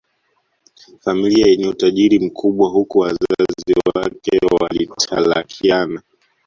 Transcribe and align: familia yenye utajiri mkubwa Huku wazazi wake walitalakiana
familia 0.99 1.45
yenye 1.47 1.67
utajiri 1.67 2.19
mkubwa 2.19 2.69
Huku 2.69 2.99
wazazi 2.99 3.73
wake 3.95 4.39
walitalakiana 4.61 6.01